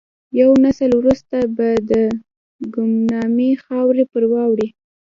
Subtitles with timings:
[0.39, 1.91] یو نسل وروسته به د
[2.73, 4.67] ګمنامۍ خاورې پر واوړي.